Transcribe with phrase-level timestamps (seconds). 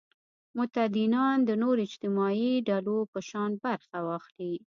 [0.57, 4.55] متدینان د نورو اجتماعي ډلو په شان برخه واخلي.